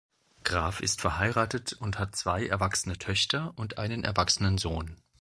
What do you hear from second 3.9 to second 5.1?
erwachsenen Sohn.